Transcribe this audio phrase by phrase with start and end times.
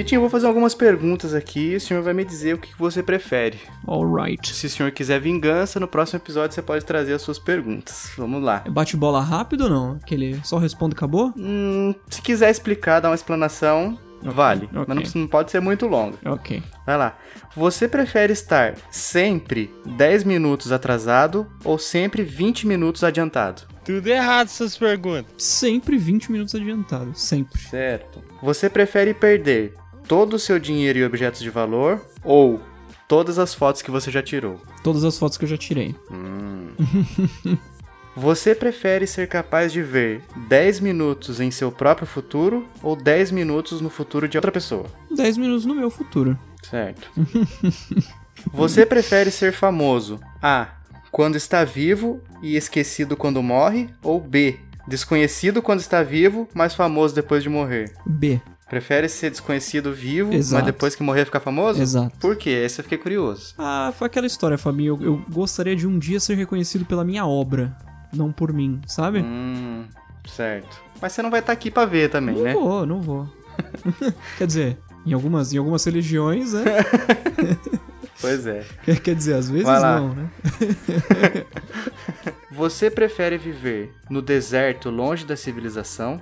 [0.00, 2.70] Vitinho, eu vou fazer algumas perguntas aqui e o senhor vai me dizer o que
[2.78, 3.58] você prefere.
[3.86, 4.56] Alright.
[4.56, 8.10] Se o senhor quiser vingança, no próximo episódio você pode trazer as suas perguntas.
[8.16, 8.62] Vamos lá.
[8.64, 9.98] É bate bola rápido ou não?
[10.02, 11.34] Aquele só responde e acabou?
[11.36, 14.70] Hum, se quiser explicar, dar uma explanação, vale.
[14.74, 14.84] ok.
[14.88, 16.16] Mas não, não pode ser muito longa.
[16.24, 16.62] Ok.
[16.86, 17.18] Vai lá.
[17.54, 23.64] Você prefere estar sempre 10 minutos atrasado ou sempre 20 minutos adiantado?
[23.84, 25.26] Tudo errado essas perguntas.
[25.36, 27.12] Sempre 20 minutos adiantado.
[27.14, 27.60] Sempre.
[27.60, 28.22] Certo.
[28.40, 29.74] Você prefere perder
[30.10, 32.60] todo o seu dinheiro e objetos de valor ou
[33.06, 34.60] todas as fotos que você já tirou?
[34.82, 35.94] Todas as fotos que eu já tirei.
[38.16, 43.80] Você prefere ser capaz de ver 10 minutos em seu próprio futuro ou 10 minutos
[43.80, 44.86] no futuro de outra pessoa?
[45.14, 46.36] 10 minutos no meu futuro.
[46.60, 47.08] Certo.
[48.52, 50.70] Você prefere ser famoso A.
[51.12, 53.88] Quando está vivo e esquecido quando morre?
[54.02, 54.58] Ou B.
[54.88, 57.92] Desconhecido quando está vivo, mas famoso depois de morrer?
[58.04, 58.40] B.
[58.70, 60.62] Prefere ser desconhecido vivo, Exato.
[60.62, 61.82] mas depois que morrer ficar famoso?
[61.82, 62.16] Exato.
[62.20, 62.50] Por quê?
[62.50, 63.52] Esse eu fiquei curioso.
[63.58, 64.96] Ah, foi aquela história, Fabinho.
[65.00, 67.76] Eu, eu gostaria de um dia ser reconhecido pela minha obra,
[68.12, 69.22] não por mim, sabe?
[69.22, 69.86] Hum,
[70.24, 70.80] certo.
[71.02, 72.52] Mas você não vai estar aqui pra ver também, não né?
[72.52, 73.28] vou, não vou.
[74.38, 76.62] Quer dizer, em algumas, em algumas religiões, né?
[78.20, 78.64] Pois é.
[79.02, 80.30] Quer, dizer, às vezes não, né?
[82.52, 86.20] Você prefere viver no deserto longe da civilização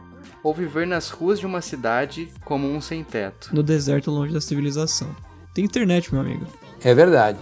[0.49, 3.51] ou viver nas ruas de uma cidade como um sem teto?
[3.53, 5.15] No deserto longe da civilização.
[5.53, 6.47] Tem internet, meu amigo.
[6.83, 7.39] É verdade.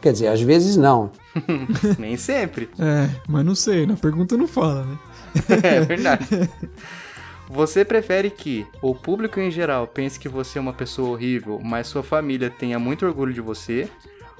[0.00, 1.12] Quer dizer, às vezes não.
[1.98, 2.70] Nem sempre.
[2.80, 4.98] É, mas não sei, na pergunta não fala, né?
[5.62, 6.26] É verdade.
[7.50, 11.86] Você prefere que o público em geral pense que você é uma pessoa horrível, mas
[11.86, 13.90] sua família tenha muito orgulho de você?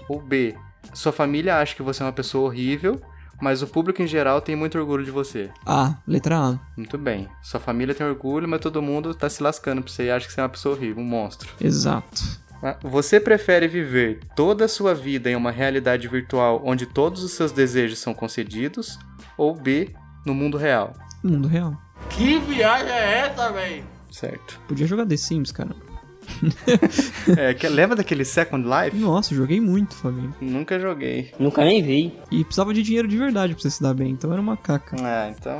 [0.08, 0.54] Ou B,
[0.94, 2.98] sua família acha que você é uma pessoa horrível,
[3.42, 5.50] mas o público em geral tem muito orgulho de você?
[5.66, 6.58] A, letra A.
[6.76, 7.28] Muito bem.
[7.42, 10.32] Sua família tem orgulho, mas todo mundo tá se lascando pra você e acha que
[10.32, 11.50] você é uma pessoa horrível, um monstro.
[11.60, 12.22] Exato.
[12.62, 17.32] Ah, Você prefere viver toda a sua vida em uma realidade virtual onde todos os
[17.32, 18.96] seus desejos são concedidos?
[19.36, 19.92] Ou B,
[20.24, 20.92] no mundo real?
[21.24, 21.76] Mundo real.
[22.10, 23.84] Que viagem é essa, velho?
[24.08, 24.60] Certo.
[24.68, 25.74] Podia jogar The Sims, cara.
[27.36, 28.96] É, que, lembra daquele Second Life?
[28.96, 30.34] Nossa, joguei muito, Fabinho.
[30.40, 31.32] Nunca joguei.
[31.38, 32.12] Nunca nem vi.
[32.30, 34.96] E precisava de dinheiro de verdade pra você se dar bem, então era uma caca.
[35.00, 35.52] Ah, então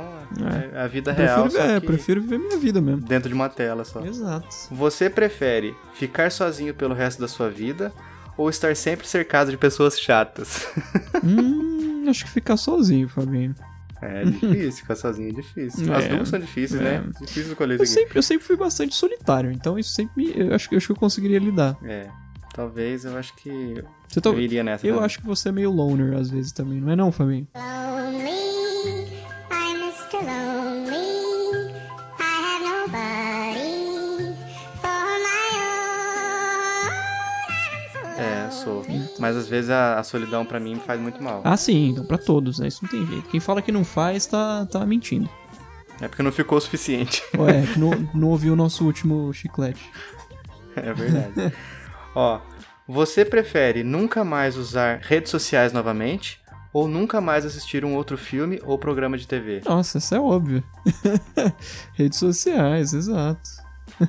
[0.73, 0.77] É.
[0.77, 3.01] é a vida real, Prefiro, só é, que prefiro viver minha vida mesmo.
[3.01, 4.03] dentro de uma tela só.
[4.05, 4.47] Exato.
[4.71, 7.91] Você prefere ficar sozinho pelo resto da sua vida
[8.37, 10.67] ou estar sempre cercado de pessoas chatas?
[11.23, 13.55] hum, acho que ficar sozinho, Fabinho.
[14.05, 15.93] É difícil, ficar sozinho é difícil.
[15.93, 16.07] As É.
[16.09, 16.83] duas são difíceis, É.
[16.99, 17.09] né?
[17.21, 20.67] Difícil escolher Eu sempre, eu sempre fui bastante solitário, então isso sempre me, eu acho,
[20.69, 21.77] que- eu acho que eu conseguiria lidar.
[21.83, 22.07] É,
[22.53, 24.85] talvez eu acho que Você tá- eu iria nessa.
[24.85, 25.05] eu também.
[25.05, 27.47] acho que você é meio loner às vezes também, não é não, Fabinho?
[27.55, 28.62] Lonely,
[38.69, 39.09] É.
[39.19, 41.41] Mas às vezes a, a solidão pra mim faz muito mal.
[41.43, 42.67] Ah, sim, então pra todos, né?
[42.67, 43.29] Isso não tem jeito.
[43.29, 45.29] Quem fala que não faz, tá, tá mentindo.
[46.01, 47.23] É porque não ficou o suficiente.
[47.37, 49.89] Ué, que não, não ouviu o nosso último chiclete.
[50.75, 51.55] É verdade.
[52.15, 52.39] Ó,
[52.87, 56.41] você prefere nunca mais usar redes sociais novamente
[56.73, 59.61] ou nunca mais assistir um outro filme ou programa de TV?
[59.63, 60.63] Nossa, isso é óbvio.
[61.93, 63.62] Redes sociais, exato.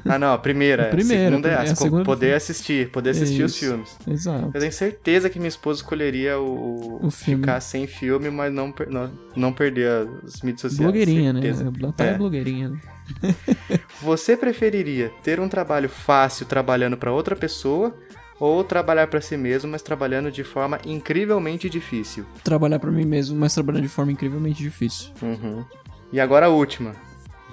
[0.05, 0.84] Ah, não, a primeira.
[0.87, 3.65] A primeira, a segunda é a a, segunda- poder assistir, poder assistir os Isso.
[3.67, 3.97] filmes.
[4.09, 4.50] Exato.
[4.55, 7.43] Eu tenho certeza que minha esposa escolheria o, O filme.
[7.43, 10.78] ficar sem filme, mas não, não, não perder as mídias sociais.
[10.81, 11.41] Blogueirinha, né?
[11.43, 11.69] certeza.
[11.69, 12.69] A Natália é blogueirinha.
[12.71, 12.81] né?
[14.03, 17.95] Você preferiria ter um trabalho fácil trabalhando pra outra pessoa
[18.41, 22.25] ou trabalhar pra si mesmo, mas trabalhando de forma incrivelmente difícil?
[22.43, 25.11] Trabalhar pra mim mesmo, mas trabalhando de forma incrivelmente difícil.
[25.22, 25.65] Uhum.
[26.12, 26.93] E agora a última.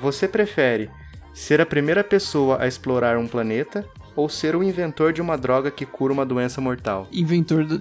[0.02, 0.90] Você prefere
[1.34, 5.72] ser a primeira pessoa a explorar um planeta ou ser o inventor de uma droga
[5.72, 7.08] que cura uma doença mortal?
[7.12, 7.80] Inventor da,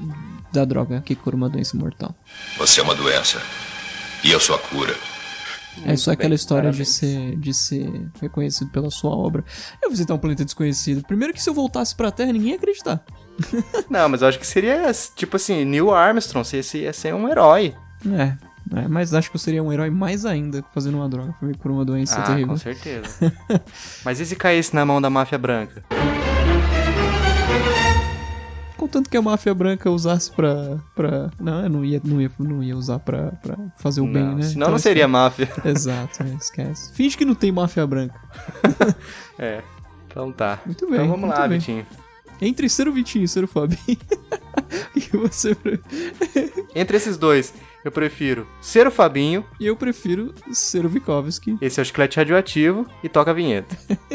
[0.52, 2.14] da droga que cura uma doença mortal.
[2.58, 3.40] Você é uma doença.
[4.22, 4.94] E eu sou a cura.
[5.84, 9.44] é só aquela bem, história de ser, de ser reconhecido pela sua obra.
[9.82, 11.02] Eu visitar um planeta desconhecido.
[11.06, 13.04] Primeiro que se eu voltasse pra Terra, ninguém ia acreditar.
[13.88, 17.74] Não, mas eu acho que seria tipo assim, Neil Armstrong, você ia ser um herói.
[18.06, 18.36] É,
[18.74, 21.84] é, mas acho que eu seria um herói mais ainda fazendo uma droga curar uma
[21.84, 22.48] doença ah, terrível.
[22.48, 23.32] com certeza.
[24.04, 25.82] mas e se caísse na mão da máfia branca?
[28.76, 30.78] Contanto que a máfia branca usasse pra.
[30.94, 31.30] pra...
[31.38, 34.36] Não, eu não ia, não ia, não ia usar pra, pra fazer o bem, não,
[34.36, 34.42] né?
[34.42, 35.12] senão Então não seria esquece.
[35.12, 35.48] máfia.
[35.64, 36.92] Exato, é, esquece.
[36.94, 38.18] Finge que não tem máfia branca.
[39.38, 39.62] É.
[40.06, 40.60] Então tá.
[40.66, 41.58] Muito bem, Então vamos lá, bem.
[41.58, 41.86] Vitinho.
[42.42, 43.78] Entre ser o Vitinho e ser o Fabinho.
[44.94, 45.56] que você.
[46.74, 47.54] Entre esses dois,
[47.84, 51.56] eu prefiro ser o Fabinho, E eu prefiro ser o Vikovski.
[51.60, 53.76] esse é o chiclete radioativo e toca a vinheta.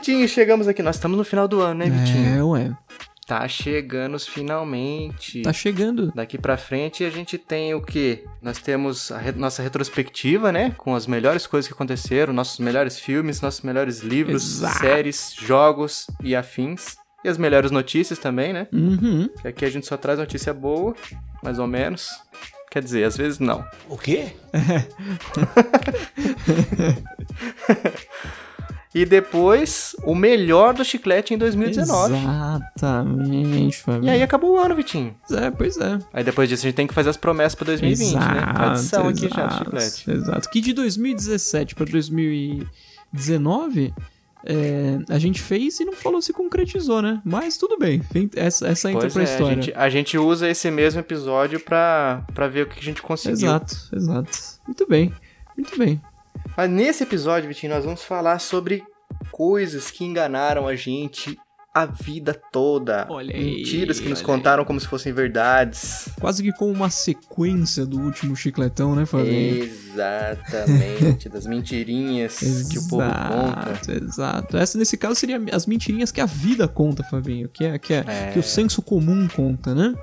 [0.00, 0.82] Vitinho, chegamos aqui.
[0.82, 2.38] Nós estamos no final do ano, né, Vitinho?
[2.38, 2.72] É, ué.
[3.26, 5.42] Tá chegando finalmente.
[5.42, 6.10] Tá chegando.
[6.14, 8.24] Daqui pra frente a gente tem o quê?
[8.42, 10.74] Nós temos a re- nossa retrospectiva, né?
[10.78, 14.78] Com as melhores coisas que aconteceram, nossos melhores filmes, nossos melhores livros, Exato.
[14.80, 16.96] séries, jogos e afins.
[17.22, 18.66] E as melhores notícias também, né?
[18.72, 19.28] Uhum.
[19.42, 20.94] Que aqui a gente só traz notícia boa,
[21.42, 22.08] mais ou menos.
[22.70, 23.64] Quer dizer, às vezes não.
[23.88, 24.32] O quê?
[28.92, 32.16] E depois, o melhor do chiclete em 2019.
[32.16, 34.04] Exatamente, Fabinho.
[34.04, 35.14] E aí acabou o ano, Vitinho.
[35.30, 36.00] É, pois é.
[36.12, 38.52] Aí depois disso a gente tem que fazer as promessas pra 2020, né?
[38.52, 40.10] Tradição aqui já do exato, chiclete.
[40.10, 40.50] Exato.
[40.50, 43.94] Que de 2017 pra 2019,
[44.44, 47.22] é, a gente fez e não falou se concretizou, né?
[47.24, 48.02] Mas tudo bem.
[48.34, 49.54] Essa, essa entra pra é, a história.
[49.54, 53.46] gente, a gente usa esse mesmo episódio pra, pra ver o que a gente conseguiu.
[53.46, 54.36] Exato, exato.
[54.66, 55.14] Muito bem,
[55.56, 56.02] muito bem.
[56.60, 58.82] Mas nesse episódio, Vitinho, nós vamos falar sobre
[59.30, 61.38] coisas que enganaram a gente
[61.72, 63.06] a vida toda.
[63.08, 66.10] Olha aí, Mentiras que nos contaram como se fossem verdades.
[66.20, 69.64] Quase que com uma sequência do último chicletão, né, Fabinho?
[69.64, 72.38] Exatamente, das mentirinhas
[72.70, 73.70] que o povo conta.
[73.70, 74.56] Exato, exato.
[74.58, 77.48] Essa, nesse caso, seria as mentirinhas que a vida conta, Fabinho.
[77.48, 78.30] Que, é, que, é, É.
[78.34, 79.94] que o senso comum conta, né?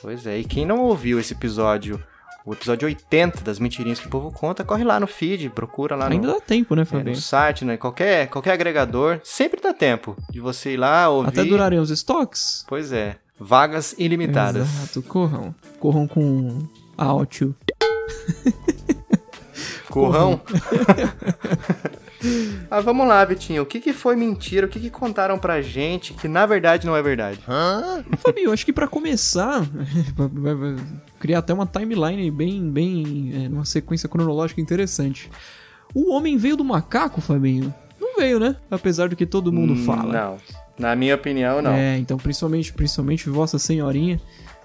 [0.00, 2.00] Pois é, e quem não ouviu esse episódio,
[2.44, 6.08] o episódio 80 das mentirinhas que o povo conta, corre lá no feed, procura lá
[6.08, 7.16] Ainda no, dá tempo, né, é, Fabinho?
[7.16, 7.76] no site, né?
[7.76, 11.28] Qualquer, qualquer agregador, sempre dá tempo de você ir lá, ouvir.
[11.28, 12.64] Até durarem os estoques?
[12.68, 14.68] Pois é, vagas ilimitadas.
[14.68, 15.54] Exato, corram.
[15.80, 16.68] Corram com
[16.98, 17.54] áudio.
[19.88, 20.40] Corrão.
[22.68, 23.62] ah, vamos lá, Vitinho.
[23.62, 24.66] O que, que foi mentira?
[24.66, 27.38] O que, que contaram pra gente que na verdade não é verdade?
[28.18, 29.62] Fabinho, acho que pra começar,
[31.24, 35.30] criar até uma timeline bem, bem, é, numa sequência cronológica interessante.
[35.94, 37.72] O homem veio do macaco, Fabinho?
[37.98, 38.56] Não veio, né?
[38.70, 40.12] Apesar do que todo mundo Hum, fala.
[40.12, 40.36] Não.
[40.78, 41.70] Na minha opinião, não.
[41.72, 44.20] É, então principalmente, principalmente Vossa Senhorinha,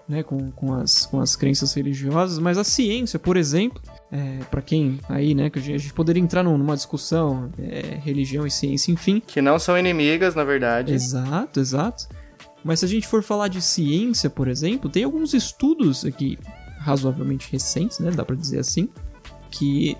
[0.06, 4.61] né, com, com, as, com as crenças religiosas, mas a ciência, por exemplo, é, para
[4.61, 8.91] quem aí, né, que a gente, poderia entrar num- numa discussão, é, religião e ciência,
[8.91, 9.21] enfim.
[9.25, 10.91] Que não são inimigas, na verdade.
[10.94, 12.09] Exato, exato.
[12.63, 16.38] Mas se a gente for falar de ciência, por exemplo, tem alguns estudos aqui
[16.79, 18.89] razoavelmente recentes, né, dá pra dizer assim,
[19.51, 19.97] que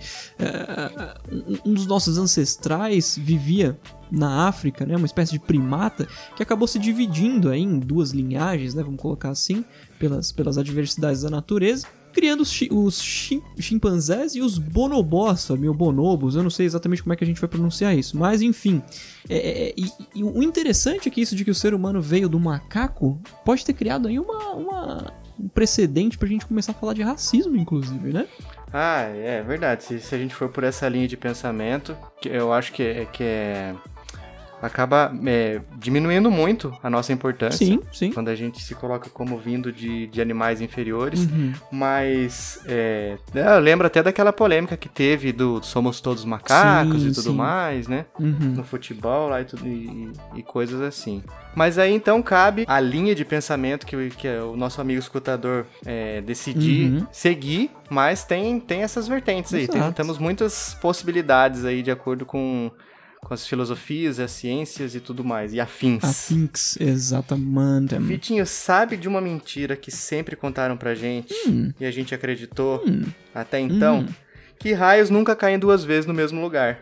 [1.66, 3.80] um- um dos nossos ancestrais vivia
[4.12, 8.74] na África, né, uma espécie de primata que acabou se dividindo aí em duas linhagens,
[8.74, 9.64] né, vamos colocar assim,
[9.98, 15.68] pelas, pelas adversidades da natureza, criando os, chi- os chim- chimpanzés e os bonobós, sabe,
[15.68, 18.42] ou bonobos, eu não sei exatamente como é que a gente vai pronunciar isso, mas
[18.42, 18.82] enfim.
[19.30, 19.38] É,
[19.70, 19.86] é, e,
[20.16, 23.64] e o interessante é que isso de que o ser humano veio do macaco pode
[23.66, 28.12] ter criado aí uma, uma- um precedente pra gente começar a falar de racismo, inclusive,
[28.12, 28.28] né?
[28.74, 29.84] Ah, é verdade.
[29.84, 33.06] Se, se a gente for por essa linha de pensamento, que eu acho que é.
[33.06, 33.76] Que é
[34.62, 37.66] acaba é, diminuindo muito a nossa importância.
[37.66, 38.12] Sim, sim.
[38.12, 41.22] Quando a gente se coloca como vindo de, de animais inferiores.
[41.26, 41.54] Uhum.
[41.72, 47.14] Mas é, eu lembro até daquela polêmica que teve do Somos Todos Macacos Sim, e
[47.14, 47.36] tudo sim.
[47.36, 48.06] mais, né?
[48.20, 48.54] Uhum.
[48.56, 51.24] No futebol lá e, tudo, e, e coisas assim.
[51.56, 55.66] Mas aí então cabe a linha de pensamento que, o- que o nosso amigo escutador
[55.86, 57.08] é, decidir Uhum.
[57.12, 59.68] seguir, mas tem, tem essas vertentes aí.
[59.68, 62.70] Tem- temos muitas possibilidades aí de acordo com,
[63.30, 65.54] com as filosofias, as ciências e tudo mais.
[65.54, 66.04] E afins.
[66.04, 67.96] Afinx, exatamente.
[68.00, 71.72] Vitinho, sabe de uma mentira que sempre contaram pra gente Hum.
[71.80, 72.84] e a gente acreditou
[73.34, 74.06] até então?
[74.58, 76.80] Que raios nunca caem duas vezes no mesmo lugar.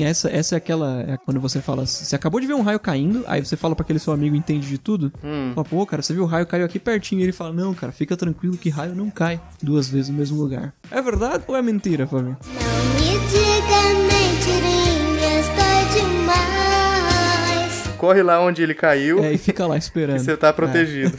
[0.00, 1.02] Essa, essa é aquela.
[1.02, 1.84] É quando você fala.
[1.84, 4.66] Você acabou de ver um raio caindo, aí você fala pra aquele seu amigo entende
[4.68, 5.12] de tudo.
[5.22, 5.50] Hum.
[5.54, 7.20] Fala, pô, cara, você viu o raio caiu aqui pertinho.
[7.20, 10.40] E ele fala, não, cara, fica tranquilo que raio não cai duas vezes no mesmo
[10.40, 10.72] lugar.
[10.90, 12.38] É verdade ou é mentira, Fabinho?
[12.94, 12.99] Não
[18.00, 19.22] Corre lá onde ele caiu.
[19.22, 20.18] É, e fica lá esperando.
[20.24, 21.14] você tá protegido.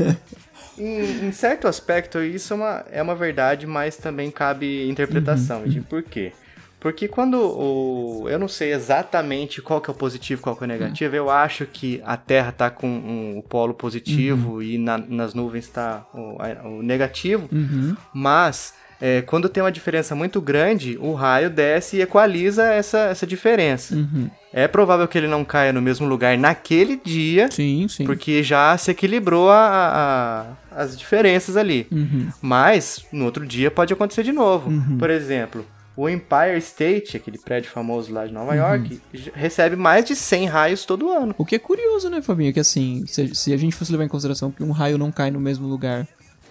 [0.78, 5.58] em, em certo aspecto, isso é uma, é uma verdade, mas também cabe interpretação.
[5.60, 5.84] Uhum, Vitinho.
[5.84, 6.32] Por quê?
[6.80, 8.26] Porque quando o.
[8.28, 11.16] Eu não sei exatamente qual que é o positivo qual que é o negativo.
[11.16, 15.66] Eu acho que a Terra tá com um- o polo positivo e na- nas nuvens
[15.68, 16.36] tá o,
[16.68, 17.48] o negativo.
[17.50, 17.96] Uhum.
[18.12, 23.26] Mas é, quando tem uma diferença muito grande, o raio desce e equaliza essa, essa
[23.26, 23.94] diferença.
[23.94, 24.30] Uhum.
[24.52, 28.04] é provável que ele não caia no mesmo lugar naquele dia, Sim, sim.
[28.04, 31.86] porque já se equilibrou a- a- as diferenças ali.
[31.90, 32.28] Uhum.
[32.40, 34.70] Mas no outro dia pode acontecer de novo.
[34.96, 38.58] Por exemplo, o Empire State, aquele prédio famoso lá de Nova Uhum.
[38.58, 39.00] York,
[39.34, 41.34] recebe mais de 100 raios todo ano.
[41.36, 42.52] O que é curioso, né, Fabinho?
[42.52, 45.30] Que assim, se, se a gente fosse levar em consideração que um raio não cai
[45.32, 46.06] no mesmo lugar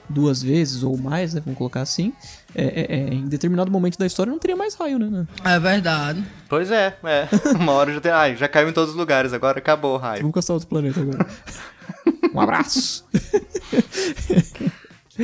[0.10, 1.42] duas vezes ou mais, né?
[1.44, 2.14] Vamos colocar assim.
[2.56, 5.08] é- é- é, em determinado momento da história não teria mais raio, né?
[5.10, 5.28] né?
[5.44, 6.24] É verdade.
[6.48, 7.28] Pois é, é.
[7.60, 8.12] Uma hora já tem.
[8.12, 10.22] Ai, já caiu em todos os lugares, agora acabou o raio.
[10.22, 11.26] Vamos caçar outro planeta agora.
[12.34, 13.06] um abraço.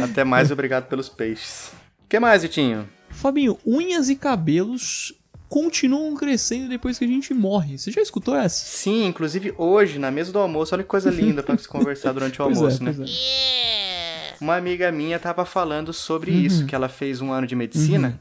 [0.04, 1.72] Até mais e obrigado pelos peixes.
[2.06, 2.88] O que mais, Vitinho?
[3.10, 5.14] Fabinho, unhas e cabelos
[5.48, 7.78] continuam crescendo depois que a gente morre.
[7.78, 8.64] Você já escutou essa?
[8.66, 12.40] Sim, inclusive hoje, na mesa do almoço, olha que coisa linda pra se conversar durante
[12.42, 12.94] o Pois é, almoço, né?
[12.96, 13.14] pois é.
[14.42, 16.38] Uma amiga minha tava falando sobre Uhum.
[16.42, 18.20] isso, que ela fez um ano de medicina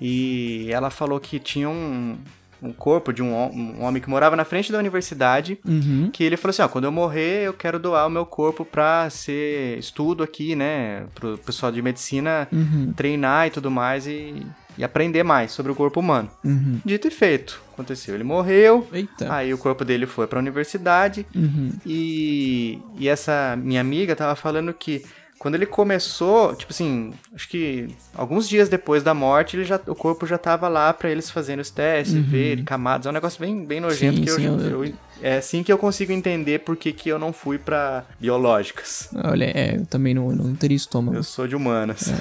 [0.00, 2.16] e ela falou que tinha um,
[2.62, 6.10] um corpo de um, um homem que morava na frente da universidade Uhum.
[6.12, 9.08] que ele falou assim, ó, quando eu morrer eu quero doar o meu corpo pra
[9.10, 12.92] ser estudo aqui, né, pro pessoal de medicina Uhum.
[12.96, 16.30] treinar e tudo mais e, e aprender mais sobre o corpo humano.
[16.44, 16.80] Uhum.
[16.84, 19.32] Dito e feito, aconteceu, ele morreu, Eita.
[19.34, 21.72] aí o corpo dele foi pra universidade Uhum.
[21.84, 25.04] e, e essa minha amiga tava falando que
[25.38, 29.94] quando ele começou, tipo assim, acho que alguns dias depois da morte, ele já, o
[29.94, 33.06] corpo já tava lá pra eles fazerem os testes, ver camadas.
[33.06, 35.72] É um negócio bem, bem nojento Sim, que sim, eu, eu- eu- é assim que
[35.72, 39.08] eu consigo entender por que, que eu não fui pra biológicas.
[39.24, 41.16] Olha, é, eu também não, não teria estômago.
[41.16, 42.12] Eu sou de humanas.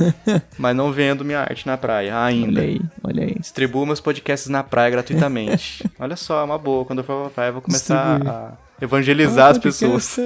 [0.58, 2.60] Mas não vendo minha arte na praia ainda.
[2.60, 3.34] Olha aí, olha aí.
[3.38, 5.84] Distribuo meus podcasts na praia gratuitamente.
[5.98, 6.84] Olha só, é uma boa.
[6.84, 10.16] Quando eu for pra praia, eu vou começar a evangelizar Ah, as pessoas.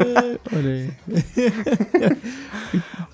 [0.53, 0.91] Olha aí.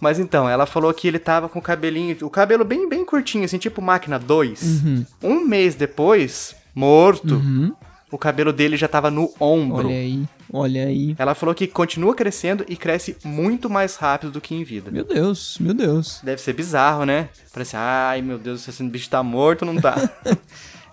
[0.00, 3.44] Mas então, ela falou que ele tava com o cabelinho, o cabelo bem, bem curtinho,
[3.44, 4.82] assim, tipo máquina 2.
[5.22, 7.40] Um mês depois, morto,
[8.10, 9.86] o cabelo dele já tava no ombro.
[9.88, 11.14] Olha aí, olha aí.
[11.18, 14.90] Ela falou que continua crescendo e cresce muito mais rápido do que em vida.
[14.90, 16.20] Meu Deus, meu Deus.
[16.22, 17.28] Deve ser bizarro, né?
[17.52, 19.96] Parece, ai meu Deus, esse bicho tá morto não tá?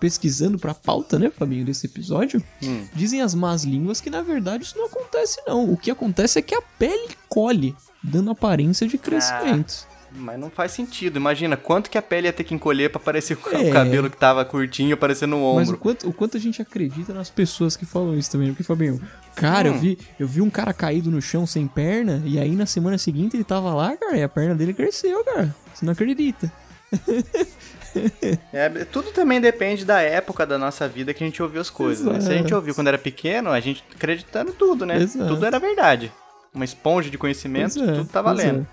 [0.04, 2.84] Pesquisando pra pauta, né, Fabinho, desse episódio, Hum.
[2.92, 5.72] dizem as más línguas que na verdade isso não acontece, não.
[5.72, 9.86] O que acontece é que a pele colhe, dando aparência de crescimento.
[10.16, 11.16] Mas não faz sentido.
[11.16, 13.70] Imagina quanto que a pele ia ter que encolher pra parecer É.
[13.70, 15.78] o cabelo que tava curtinho aparecendo no Mas o ombro.
[15.78, 19.00] quanto, o quanto a gente acredita nas pessoas que falam isso também, porque, Fabinho,
[19.34, 19.74] cara, Hum.
[19.74, 22.98] eu, vi, eu vi um cara caído no chão sem perna, e aí na semana
[22.98, 25.56] seguinte ele tava lá, cara, e a perna dele cresceu, cara.
[25.74, 26.52] Você não acredita.
[28.52, 32.04] É, tudo também depende da época da nossa vida que a gente ouviu as coisas.
[32.06, 32.20] né?
[32.20, 34.96] Se a gente ouviu quando era pequeno, a gente acreditando em tudo, né?
[34.98, 35.26] Exato.
[35.28, 36.12] Tudo era verdade.
[36.52, 38.66] Uma esponja de conhecimento, é, tudo tá valendo.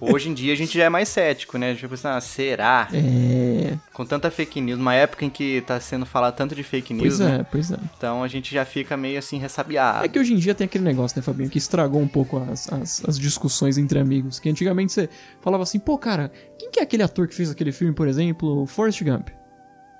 [0.00, 1.70] Hoje em dia a gente já é mais cético, né?
[1.70, 2.88] A gente vai pensar, ah, será?
[2.92, 6.92] É, Com tanta fake news, numa época em que tá sendo falado tanto de fake
[6.92, 7.40] news, pois né?
[7.40, 7.76] é, pois é.
[7.96, 10.04] Então a gente já fica meio assim ressabiado.
[10.04, 12.72] É que hoje em dia tem aquele negócio, né, Fabinho, que estragou um pouco as,
[12.72, 14.38] as, as discussões entre amigos.
[14.38, 15.08] Que antigamente você
[15.40, 18.66] falava assim, pô, cara, quem que é aquele ator que fez aquele filme, por exemplo,
[18.66, 19.28] Forrest Gump?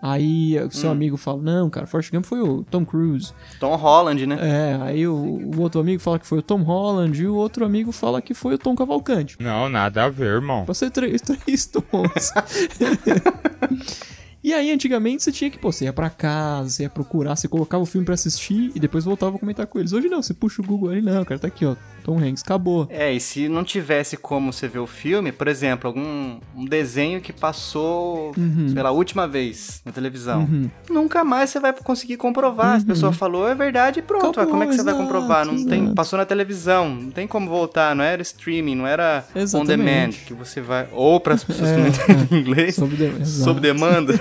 [0.06, 0.70] Aí o Hum.
[0.70, 3.32] seu amigo fala, não, cara, Forrest Gump foi o Tom Cruise.
[3.58, 4.36] Tom Holland, né?
[4.38, 7.64] É, aí o, o outro amigo fala que foi o Tom Holland e o outro
[7.64, 9.38] amigo fala que foi o Tom Cavalcante.
[9.40, 10.66] Não, nada a ver, irmão.
[10.66, 12.32] Pra ser três, três tons.
[14.44, 17.48] E aí, antigamente, você tinha que, pô, você ia pra casa, você ia procurar, você
[17.48, 19.94] colocava o filme pra assistir e depois voltava a comentar com eles.
[19.94, 21.74] Hoje não, você puxa o Google ali, não, cara, tá aqui, ó,
[22.04, 22.86] Tom Hanks, acabou.
[22.90, 27.22] É, e se não tivesse como você ver o filme, por exemplo, algum um desenho
[27.22, 28.34] que passou
[28.74, 30.70] pela última vez na televisão, Uhum.
[30.90, 32.78] nunca mais você vai conseguir comprovar.
[32.80, 34.26] Se a pessoa falou, é verdade e pronto.
[34.38, 35.46] Acabou, Ah, como é que você vai exato, comprovar?
[35.46, 35.94] Não tem, exato.
[35.94, 39.76] passou na televisão, não tem como voltar, não era streaming, não era on Exatamente.
[39.78, 40.86] demand, que você vai.
[40.92, 43.60] Ou para as pessoas que É, não entendem inglês, Sob de- sob exato.
[43.60, 44.20] demanda.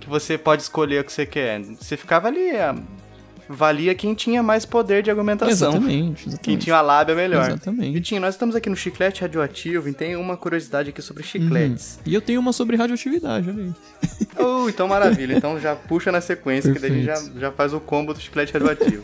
[0.00, 1.60] Que você pode escolher o que você quer.
[1.60, 2.74] Você ficava ali, ah,
[3.48, 5.70] valia quem tinha mais poder de argumentação.
[5.70, 6.64] Exatamente, Quem exatamente.
[6.64, 7.48] tinha a lábia melhor.
[7.48, 7.92] Exatamente.
[7.92, 11.98] Vitinho, nós estamos aqui no chiclete radioativo e tem uma curiosidade aqui sobre chicletes.
[12.06, 13.72] E eu tenho uma sobre radioatividade, olha aí.
[14.36, 15.34] Oh, então maravilha.
[15.36, 17.40] Então já puxa na sequência, que daí a gente já, Perfeito.
[17.40, 19.02] já faz o combo do chiclete radioativo.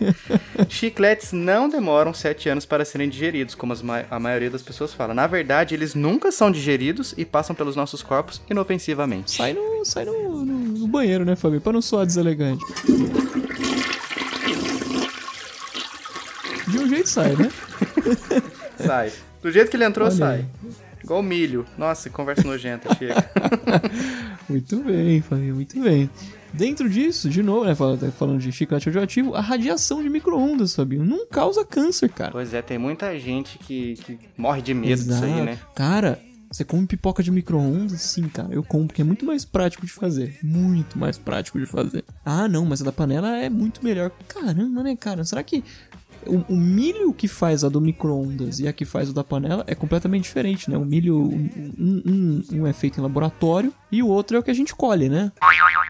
[0.69, 5.13] Chicletes não demoram 7 anos para serem digeridos, como ma- a maioria das pessoas fala.
[5.15, 9.31] Na verdade, eles nunca são digeridos e passam pelos nossos corpos inofensivamente.
[9.33, 11.61] Sai no, sai no, no- no banheiro, né, Fabio?
[11.61, 12.65] Pra não soar deselegante.
[16.69, 17.51] De um jeito sai, né?
[18.77, 19.13] Sai.
[19.43, 20.45] Do jeito que ele entrou, Olha sai.
[21.03, 21.65] Igual milho.
[21.79, 23.15] Nossa, conversa nojenta, chega.
[24.49, 26.09] Muito bem, Fabinho, muito bem.
[26.53, 31.05] Dentro disso, de novo, né, fal- falando de chiclete radioativo, a radiação de micro-ondas, Fabinho,
[31.05, 32.31] não causa câncer, cara.
[32.33, 35.45] pois é, tem muita gente que, que morre de medo disso aí, Exato.
[35.45, 35.59] né?
[35.75, 36.19] Cara,
[36.51, 38.01] Você come pipoca de micro-ondas?
[38.01, 40.39] Sim, cara, eu como, porque é muito mais prático de fazer.
[40.43, 42.05] Muito mais prático de fazer.
[42.25, 44.11] Ah, não, mas a da panela é muito melhor.
[44.29, 45.25] Caramba, né, cara?
[45.25, 45.63] Será que
[46.29, 49.65] o, o milho que faz a do micro-ondas e a que faz o da panela
[49.67, 50.77] é completamente diferente, né?
[50.77, 54.51] O milho, um, um- um é feito em laboratório e o outro é o que
[54.51, 55.33] a gente colhe, né?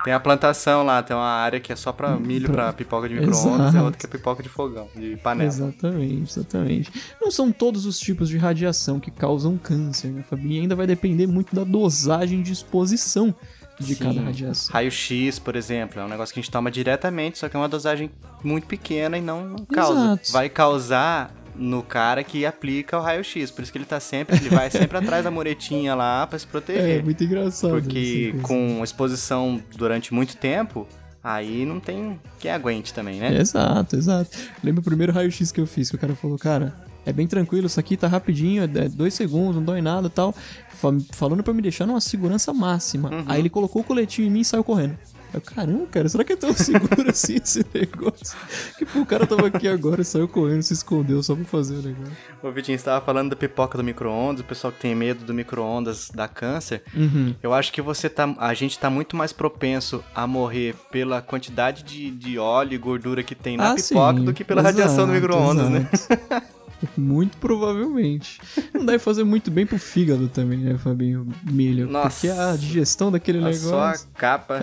[0.04, 3.14] Tem a plantação lá, tem uma área que é só pra milho, pra pipoca de
[3.14, 5.48] micro-ondas, e a outra que é pipoca de fogão, de panela.
[5.48, 6.92] Exatamente, exatamente.
[7.20, 10.62] Não são todos os tipos de radiação que causam câncer, né, Fabinho?
[10.62, 13.34] Ainda vai depender muito da dosagem de exposição
[13.78, 14.04] de Sim.
[14.04, 14.72] cada radiação.
[14.72, 17.68] Raio-X, por exemplo, é um negócio que a gente toma diretamente, só que é uma
[17.68, 18.10] dosagem
[18.42, 20.00] muito pequena e não causa.
[20.00, 20.32] Exato.
[20.32, 24.50] Vai causar no cara que aplica o raio-X, por isso que ele tá sempre, ele
[24.50, 27.04] vai sempre atrás da muretinha lá pra se É, proteger.
[27.04, 27.70] muito engraçado.
[27.70, 30.86] Porque com exposição durante muito tempo,
[31.24, 33.38] aí não tem quem aguente também, né?
[33.40, 34.36] Exato, exato.
[34.62, 36.74] Lembra o primeiro raio-x que eu fiz, que o cara falou, cara,
[37.06, 40.34] é bem tranquilo, isso aqui tá rapidinho, é dois segundos, não dói nada e tal.
[40.70, 43.08] Fa- Falando pra me deixar numa segurança máxima.
[43.10, 43.24] Uhum.
[43.26, 44.98] Aí ele colocou o coletinho em mim e saiu correndo.
[45.34, 48.36] Eu, caramba, cara, será que é tão seguro assim esse negócio?
[48.78, 51.82] Que pô, o cara tava aqui agora, saiu correndo, se escondeu só pra fazer o
[51.82, 52.12] negócio.
[52.42, 56.10] O Vitinho estava falando da pipoca do micro-ondas, o pessoal que tem medo do micro-ondas
[56.14, 56.82] dá câncer.
[56.94, 57.34] Uhum.
[57.42, 61.82] Eu acho que você tá, a gente tá muito mais propenso a morrer pela quantidade
[61.82, 64.24] de, de óleo e gordura que tem na Ah, pipoca sim.
[64.24, 65.88] do que pela radiação do Exato, micro-ondas, né?
[66.96, 68.40] Muito provavelmente.
[68.74, 71.26] Não deve fazer muito bem pro fígado também, né, Fabinho?
[71.50, 71.88] Milho.
[71.88, 72.08] Nossa.
[72.10, 74.08] Porque a digestão daquele A Só a negócio.
[74.14, 74.60] capa.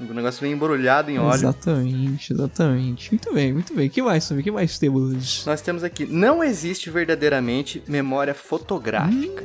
[0.00, 1.34] O negócio vem embrulhado em óleo.
[1.34, 3.10] Exatamente, exatamente.
[3.12, 3.88] Muito bem, muito bem.
[3.90, 4.44] que mais, Fabinho?
[4.44, 5.44] que mais temos?
[5.44, 9.44] Nós temos aqui, não existe verdadeiramente memória fotográfica.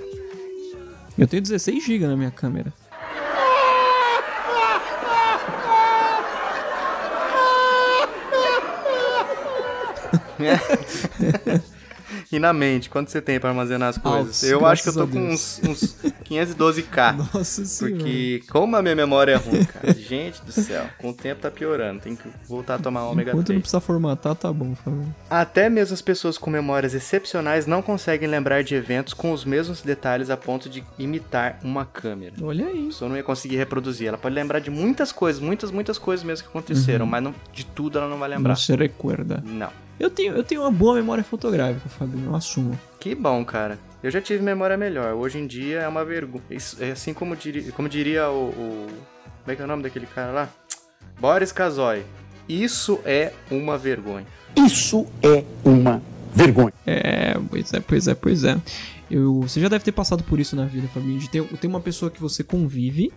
[1.17, 2.73] Eu tenho 16 GB na minha câmera.
[12.31, 14.43] E na mente, quanto você tem pra armazenar as coisas?
[14.43, 15.95] Eu acho que eu tô com uns, uns
[16.29, 17.15] 512k.
[17.33, 17.95] Nossa senhora.
[17.97, 19.91] Porque como a minha memória é ruim, cara.
[19.93, 22.01] Gente do céu, com o tempo tá piorando.
[22.01, 23.59] Tem que voltar a tomar ômega Enquanto não 3.
[23.59, 25.13] precisar formatar, tá bom, Fabinho.
[25.29, 29.81] Até mesmo as pessoas com memórias excepcionais não conseguem lembrar de eventos com os mesmos
[29.81, 32.33] detalhes a ponto de imitar uma câmera.
[32.41, 32.83] Olha aí.
[32.83, 34.07] A pessoa não ia conseguir reproduzir.
[34.07, 37.65] Ela pode lembrar de muitas coisas, muitas, muitas coisas mesmo que aconteceram, mas não- de
[37.65, 38.49] tudo ela não vai lembrar.
[38.49, 39.43] Não se recuerda.
[39.45, 39.84] Não.
[39.99, 42.77] Eu tenho, eu tenho uma boa memória fotográfica, Fabinho, eu assumo.
[42.99, 43.79] Que bom, cara.
[44.03, 45.13] Eu já tive memória melhor.
[45.13, 46.43] Hoje em dia é uma vergonha.
[46.79, 48.87] É assim como diria, como diria o, o-
[49.43, 50.49] Como é que é o nome daquele cara lá?
[51.19, 52.03] Boris Kazoy.
[52.47, 54.25] Isso é uma vergonha.
[54.55, 56.01] Isso é uma
[56.33, 56.73] vergonha.
[56.85, 58.57] É, pois é, pois é, pois é.
[59.09, 61.79] Eu, você já deve ter passado por isso na vida, Fabinho, de ter, ter uma
[61.79, 63.11] pessoa que você convive,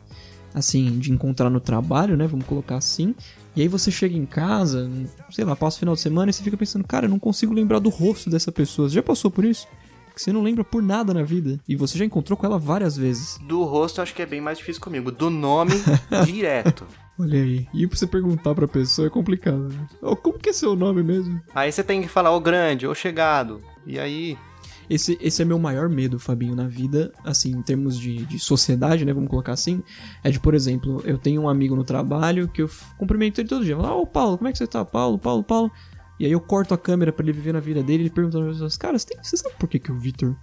[0.54, 3.14] assim, de encontrar no trabalho, né, vamos colocar assim,
[3.54, 4.90] e aí você chega em casa,
[5.30, 7.52] sei lá, passa o final de semana e você fica pensando, cara, eu não consigo
[7.52, 8.88] lembrar do rosto dessa pessoa.
[8.88, 9.66] Você já passou por isso?
[10.14, 12.96] Que você não lembra por nada na vida, e você já encontrou com ela várias
[12.96, 13.38] vezes.
[13.46, 15.12] Do rosto eu acho que é bem mais difícil comigo.
[15.12, 15.72] Do nome,
[16.26, 16.86] direto.
[17.18, 19.86] Olha aí, e pra você perguntar pra pessoa é complicado, né?
[20.00, 21.40] Ô, como que é seu nome mesmo?
[21.52, 23.60] Aí você tem que falar ô grande, ô chegado.
[23.84, 24.38] E aí.
[24.88, 29.04] Esse, esse é meu maior medo, Fabinho, na vida, assim, em termos de, de sociedade,
[29.04, 29.82] né, vamos colocar assim,
[30.24, 33.64] é de, por exemplo, eu tenho um amigo no trabalho que eu cumprimento ele todo
[33.64, 34.84] dia, ah, ô Paulo, como é que você tá?
[34.84, 35.70] Paulo, Paulo, Paulo.
[36.18, 38.46] E aí eu corto a câmera pra ele viver na vida dele, ele pergunta às
[38.46, 40.34] pessoas, cara, você, tem, você sabe por que, que o Victor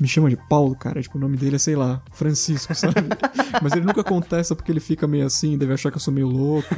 [0.00, 1.02] me chama de Paulo, cara?
[1.02, 2.94] Tipo, o nome dele é, sei lá, Francisco, sabe?
[3.62, 6.28] Mas ele nunca contesta porque ele fica meio assim, deve achar que eu sou meio
[6.28, 6.74] louco.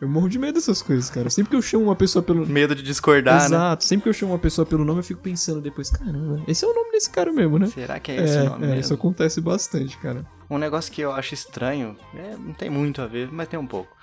[0.00, 1.28] Eu morro de medo dessas coisas, cara.
[1.28, 3.46] Sempre que eu chamo uma pessoa pelo, Medo de discordar, né?
[3.46, 6.64] Exato, sempre que eu chamo uma pessoa pelo nome, eu fico pensando depois, caramba, esse
[6.64, 7.66] é o nome desse cara mesmo, né?
[7.66, 8.80] Será que é esse o nome é, mesmo?
[8.80, 10.24] isso acontece bastante, cara.
[10.48, 13.66] Um negócio que eu acho estranho, é, não tem muito a ver, mas tem um
[13.66, 13.96] pouco.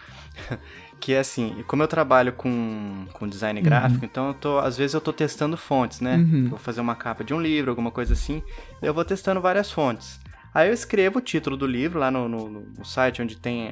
[0.99, 4.93] que é assim, como eu trabalho com, com design gráfico, então eu tô, às vezes
[4.93, 6.17] eu tô testando fontes, né?
[6.17, 6.49] Uhum.
[6.49, 8.43] Vou fazer uma capa de um livro, alguma coisa assim,
[8.81, 10.19] eu vou testando várias fontes.
[10.55, 13.71] Aí eu escrevo o título do livro lá no, no- no site onde tem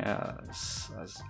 [0.50, 1.24] as, as,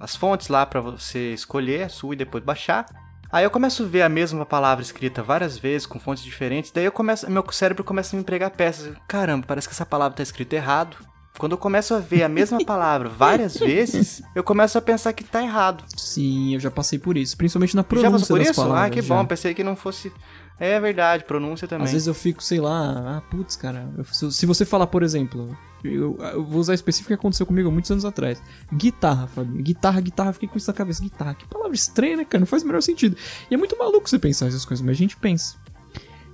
[0.00, 2.84] as fontes lá pra você escolher a sua e depois baixar.
[3.30, 6.84] Aí eu começo a ver a mesma palavra escrita várias vezes, com fontes diferentes, daí
[6.84, 8.94] eu começo, meu cérebro começa a me pregar peças.
[9.08, 10.96] Caramba, parece que essa palavra tá escrita errado.
[11.38, 15.22] Quando eu começo a ver a mesma palavra várias vezes, eu começo a pensar que
[15.22, 15.84] tá errado.
[15.96, 18.60] Sim, eu já passei por isso, principalmente na Já pronúncia passou por das isso?
[18.60, 18.86] palavras.
[18.86, 19.14] Ah, que já.
[19.14, 20.10] bom, pensei que não fosse.
[20.58, 21.84] É verdade, pronúncia também.
[21.84, 25.56] Às vezes eu fico, sei lá, ah, putz, cara, eu- se você falar, por exemplo,
[25.84, 28.42] eu, eu vou usar específico que aconteceu comigo há muitos anos atrás.
[28.72, 29.62] Guitarra, Fabinho.
[29.62, 31.02] Guitarra, guitarra, fiquei com isso na cabeça.
[31.02, 32.40] Guitarra, que palavra estranha, né, cara?
[32.40, 33.16] Não faz o menor sentido.
[33.50, 35.56] E é muito maluco você pensar essas coisas, mas a gente pensa.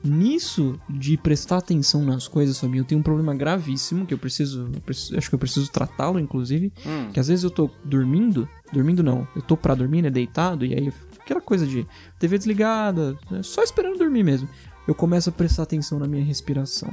[0.04, 4.68] Nisso de prestar atenção nas coisas, Fabinho, eu tenho um problema gravíssimo que eu preciso,
[4.74, 6.72] eu preciso- acho que eu preciso tratá-lo, inclusive.
[6.84, 7.08] Hum.
[7.12, 10.74] Que às vezes eu tô dormindo, dormindo não, eu tô pra dormir, né, deitado, e
[10.74, 10.92] aí eu-
[11.32, 11.86] aquela coisa de
[12.18, 14.48] TV desligada, né, só esperando dormir mesmo.
[14.86, 16.90] Eu começo a prestar atenção na minha respiração.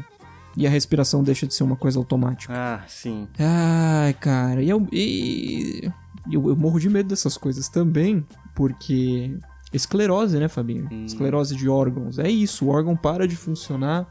[0.58, 2.52] E a respiração deixa de ser uma coisa automática.
[2.56, 3.28] Ah, sim.
[3.38, 5.89] Ai, cara, e eu, e-
[6.32, 8.25] eu, eu morro de medo dessas coisas também,
[8.56, 9.38] porque
[9.71, 10.88] esclerose, né, Fabinho?
[11.06, 12.17] Esclerose de órgãos.
[12.19, 14.08] É isso, o órgão para de funcionar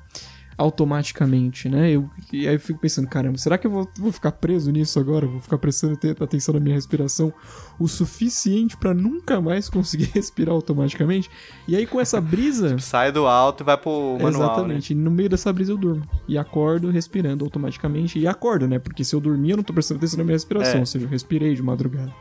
[0.59, 1.90] automaticamente, né?
[1.92, 4.99] Eu, e aí eu fico pensando, caramba, será que eu vou, vou ficar preso nisso
[4.99, 5.27] agora?
[5.27, 7.33] Vou ficar prestando te- atenção na minha respiração
[7.79, 11.31] o suficiente pra nunca mais conseguir respirar automaticamente?
[11.68, 12.77] E aí com essa brisa.
[12.81, 14.31] Sai do alto e vai pro manual, né?
[14.31, 14.92] Exatamente.
[14.92, 16.03] E no meio dessa brisa eu durmo.
[16.27, 18.18] E acordo respirando automaticamente.
[18.18, 18.79] E acordo, né?
[18.81, 20.77] Porque se eu dormir, eu não tô prestando atenção na minha respiração.
[20.77, 20.81] É.
[20.81, 22.12] Ou seja, eu respirei de madrugada.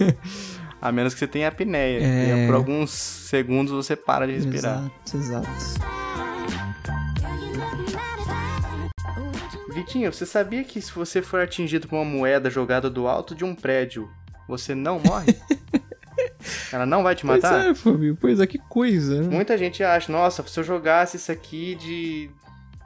[0.80, 1.98] A menos que você tenha apneia.
[2.02, 2.44] É.
[2.44, 4.90] E por alguns segundos você para de respirar.
[5.12, 6.19] Exato, exato.
[9.72, 13.44] Vitinho, você sabia que se você for atingido por uma moeda jogada do alto de
[13.44, 14.10] um prédio,
[14.48, 15.34] você não morre?
[16.72, 17.66] Ela não vai te Pois matar?
[17.70, 18.16] é, Fabio.
[18.20, 19.28] Pois é, que coisa, né?
[19.34, 22.30] Muita gente acha, nossa, se eu jogasse isso aqui de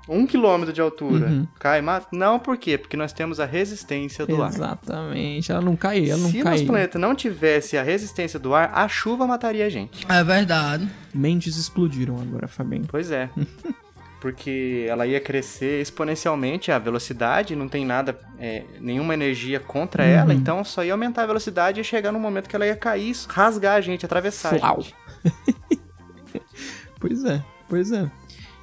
[0.09, 1.47] um quilômetro de altura, Uhum.
[1.59, 2.07] cai e mata?
[2.13, 2.77] Não, por quê?
[2.77, 4.51] Porque nós temos a resistência do ar.
[4.51, 5.51] Exatamente.
[5.51, 6.53] Ela não cai, ela não Se cai.
[6.53, 10.07] nosso planeta não tivesse a resistência do ar, a chuva mataria a gente.
[10.09, 10.89] É verdade.
[11.15, 12.85] Mentes explodiram agora, Fabinho.
[12.87, 13.31] Pois é.
[14.25, 20.09] Porque ela ia crescer exponencialmente a velocidade, não tem nada, é, nenhuma energia contra Uhum.
[20.09, 23.15] ela, então só ia aumentar a velocidade e chegar num momento que ela ia cair,
[23.29, 24.95] rasgar a gente, atravessar gente.
[26.99, 28.11] Pois é, pois é.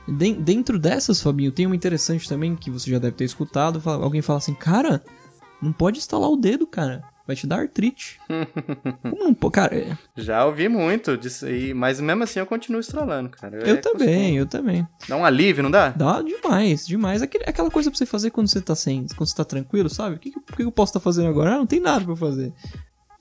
[0.07, 3.79] Den- dentro dessas, Fabinho, tem uma interessante também que você já deve ter escutado.
[3.79, 5.03] fala- alguém fala assim, cara,
[5.61, 7.03] não pode estalar o dedo, cara.
[7.31, 8.19] Vai te dar artrite.
[9.01, 9.53] Como não pode?
[9.53, 13.55] Cara, é- Já ouvi muito disso aí, mas mesmo assim eu continuo estralando, cara.
[13.65, 14.35] eu É também, costume.
[14.35, 14.87] eu também.
[15.07, 15.89] Dá um alívio, não dá?
[15.89, 17.21] Dá demais, demais.
[17.21, 20.17] Aquele- aquela coisa pra você fazer quando você tá sem, quando você tá tranquilo, sabe?
[20.17, 21.53] O que, que, que eu posso estar fazendo agora?
[21.53, 22.51] Ah, não tem nada pra eu fazer.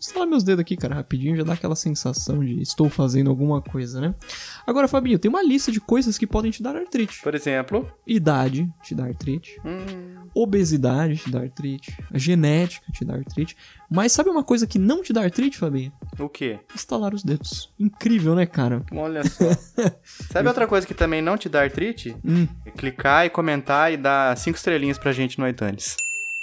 [0.00, 4.00] Instalar meus dedos aqui, cara, rapidinho, já dá aquela sensação de estou fazendo alguma coisa,
[4.00, 4.14] né?
[4.66, 7.20] Agora, Fabinho, tem uma lista de coisas que podem te dar artrite.
[7.22, 9.60] Por exemplo, Idade te dá artrite.
[10.34, 11.94] Obesidade te dá artrite.
[12.12, 13.54] A genética te dá artrite.
[13.90, 15.92] Mas sabe uma coisa que não te dá artrite, Fabinho?
[16.18, 16.58] o quê?
[16.74, 17.70] Estalar os dedos.
[17.78, 18.82] Incrível, né, cara?
[18.92, 19.44] Olha só.
[20.32, 22.16] Sabe outra coisa que também não te dá artrite?
[22.24, 22.46] Hum.
[22.76, 25.96] Clicar e comentar e dar cinco estrelinhas pra gente no iTunes.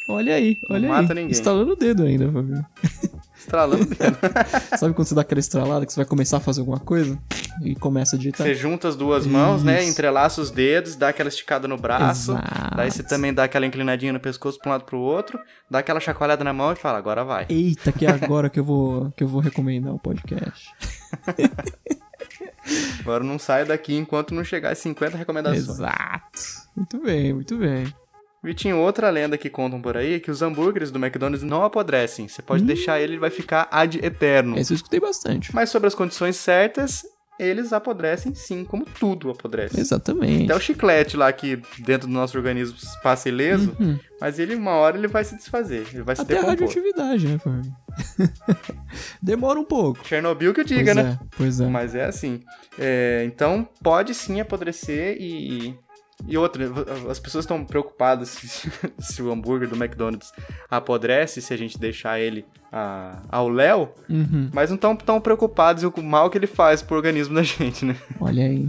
[0.09, 1.01] Olha aí, olha Não aí.
[1.01, 1.31] mata ninguém.
[1.31, 2.65] Estalando o dedo ainda, Fabinho.
[3.47, 3.87] Estralando o.
[4.77, 7.17] Sabe quando você dá aquela estralada que você vai começar a fazer alguma coisa?
[7.63, 8.45] E começa a digitar?
[8.45, 9.83] Você junta as duas mãos, né?
[9.85, 12.33] Entrelaça os dedos, dá aquela esticada no braço.
[12.33, 12.75] Exato.
[12.75, 15.39] Daí você também dá aquela inclinadinha no pescoço pra um lado pro outro.
[15.71, 17.45] Dá aquela chacoalhada na mão e fala, agora vai.
[17.49, 20.69] Eita, que é agora que eu vou, que eu vou recomendar o podcast.
[22.99, 25.69] Agora não sai daqui enquanto não chegar às 50 recomendações.
[25.69, 26.41] Exato.
[26.75, 27.85] Muito bem, muito bem.
[28.43, 32.27] Vitinho, outra lenda que contam por aí é que os hambúrgueres do McDonald's não apodrecem.
[32.27, 32.45] Você Hum.
[32.45, 34.57] pode deixar ele, ele vai ficar ad eterno.
[34.57, 35.53] Esse eu escutei bastante.
[35.53, 37.03] Mas sobre as condições certas,
[37.39, 39.79] eles apodrecem sim, como tudo apodrece.
[39.79, 40.45] Exatamente.
[40.45, 43.75] Até o chiclete lá que dentro do nosso organismo passa ileso,
[44.21, 46.25] mas ele uma hora ele vai se desfazer, ele vai se Uhum.
[46.25, 46.49] Até a decompor.
[46.49, 47.71] radioatividade, né, Fábio?
[49.21, 50.05] Demora um pouco.
[50.07, 51.19] Chernobyl que eu diga, pois né?
[51.21, 51.67] É, pois é.
[51.67, 52.39] Mas é assim.
[52.77, 55.75] É, então, pode sim apodrecer e.
[56.25, 56.63] E outra,
[57.11, 60.31] as pessoas estão preocupadas se, se o hambúrguer do McDonald's
[60.69, 64.49] apodrece, se a gente deixar ele a- ao léu, Uhum.
[64.53, 67.85] mas não estão tão preocupados com o mal que ele faz pro organismo da gente,
[67.85, 67.95] né?
[68.19, 68.67] Olha aí.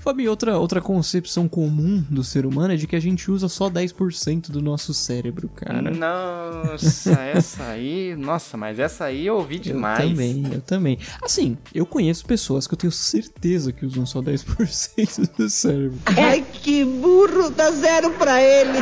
[0.00, 3.68] Fabinho, outra, outra concepção comum do ser humano é de que a gente usa só
[3.68, 5.90] 10% do nosso cérebro, cara.
[5.90, 8.16] Nossa, essa aí.
[8.16, 10.00] Nossa, mas essa aí eu ouvi demais.
[10.02, 10.98] Eu também, eu também.
[11.22, 15.98] Assim, eu conheço pessoas que eu tenho certeza que usam só 10% do cérebro.
[16.06, 18.78] Ai, que burro, dá zero pra ele.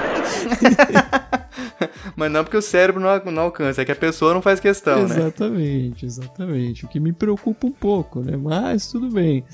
[2.15, 5.07] Mas não porque o cérebro não, não alcança, é que a pessoa não faz questão,
[5.09, 5.17] né?
[5.17, 6.85] exatamente, exatamente.
[6.85, 8.37] O que me preocupa um pouco, né?
[8.37, 9.45] Mas tudo bem.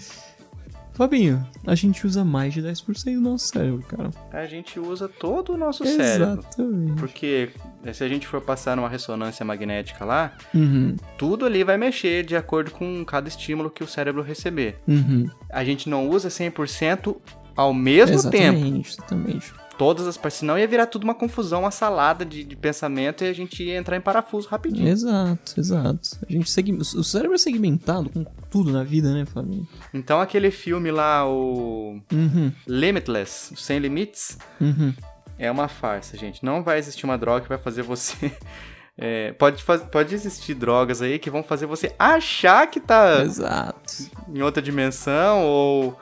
[0.95, 4.11] Fabinho, a gente usa mais de 10% do nosso cérebro, cara.
[4.33, 6.39] A gente usa todo o nosso cérebro.
[6.41, 7.01] Exatamente.
[7.01, 7.51] Porque
[7.85, 12.25] eh, se a gente for passar numa ressonância magnética lá, Uhum, tudo ali vai mexer
[12.25, 14.79] de acordo com cada estímulo que o cérebro receber.
[14.87, 15.29] uhum.
[15.51, 17.17] A gente não usa 100%
[17.57, 18.57] ao mesmo tempo.
[18.59, 19.53] exatamente, exatamente.
[19.77, 23.29] Todas as partes, senão ia virar tudo uma confusão, uma salada de, de pensamento e
[23.29, 24.87] a gente ia entrar em parafuso rapidinho.
[24.89, 26.11] Exato, exato.
[26.29, 26.73] A gente segui...
[26.73, 29.67] O cérebro é segmentado com tudo na vida, né, Fabinho?
[29.93, 34.95] Então aquele filme lá, o Uhum, Limitless, Sem Limites, uhum.
[35.39, 36.45] é uma farsa, gente.
[36.45, 38.33] Não vai existir uma droga que vai fazer você.
[38.97, 43.93] é, pode, faz- pode existir drogas aí que vão fazer você achar que tá Exato.
[44.33, 45.99] em outra dimensão ou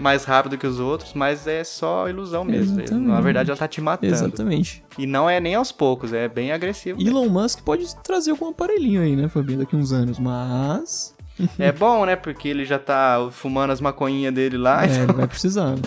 [0.00, 2.80] mais rápido que os outros, mas é só ilusão mesmo.
[2.80, 3.08] Exatamente.
[3.08, 4.12] Na verdade, ela tá te matando.
[4.12, 4.84] Exatamente.
[4.98, 6.98] E não é nem aos poucos, é bem agressivo.
[6.98, 7.10] mesmo.
[7.18, 11.14] Elon Musk pode trazer algum aparelhinho aí, né, Fabinho, daqui uns anos, mas.
[11.58, 12.14] É bom, né?
[12.14, 14.84] Porque ele já tá fumando as maconhinhas dele lá.
[14.84, 15.70] É, então- ele vai precisar.
[15.70, 15.82] né?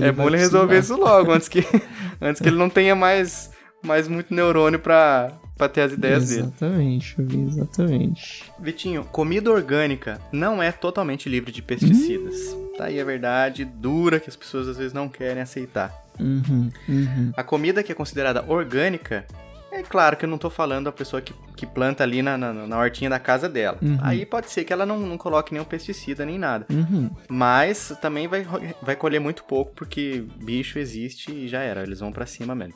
[0.00, 1.64] É bom ele resolver isso logo, antes que,
[2.20, 3.50] antes que ele não tenha mais,
[3.82, 6.40] mais muito neurônio pra, pra ter as ideias dele.
[6.42, 8.44] Exatamente, exatamente.
[8.58, 12.56] Vitinho, comida orgânica não é totalmente livre de pesticidas.
[12.76, 15.92] Tá aí a verdade dura que as pessoas às vezes não querem aceitar.
[16.18, 17.32] Uhum, uhum.
[17.36, 19.24] A comida que é considerada orgânica,
[19.70, 22.52] é claro que eu não tô falando a pessoa que, que planta ali na, na,
[22.52, 23.78] na hortinha da casa dela.
[23.82, 23.98] Uhum.
[24.00, 26.66] Aí pode ser que ela não, não coloque nenhum pesticida nem nada.
[26.70, 27.10] Uhum.
[27.28, 28.46] Mas também vai,
[28.82, 32.74] vai colher muito pouco, porque bicho existe e já era, eles vão pra cima mesmo.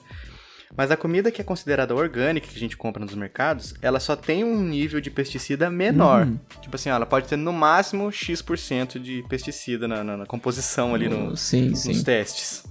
[0.77, 4.17] Mas a comida que é considerada orgânica, que a gente compra nos mercados, ela só
[4.17, 6.27] tem um nível de pesticida menor.
[6.27, 6.39] Uhum.
[6.63, 10.95] Tipo assim, ó, ela pode ter no máximo X% de pesticida na, na- na composição
[10.95, 12.65] ali no- Sim, nos testes.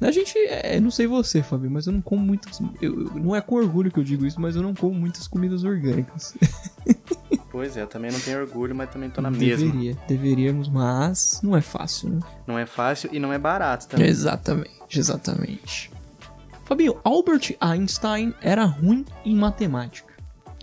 [0.00, 2.60] A gente, é, não sei você, Fabinho, mas eu não como muitas.
[2.82, 5.62] Eu, não é com orgulho que eu digo isso, mas eu não como muitas comidas
[5.64, 6.34] orgânicas.
[7.50, 9.64] Pois é, eu também não tenho orgulho, mas também tô na mesma.
[9.70, 12.20] Deveria, deveríamos, mas não é fácil, né?
[12.48, 14.08] Não é fácil e não é barato também.
[14.08, 15.88] Exatamente, exatamente.
[16.64, 20.14] Fabinho, Albert Einstein era ruim em matemática.